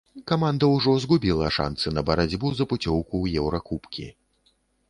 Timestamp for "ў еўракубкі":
3.23-4.07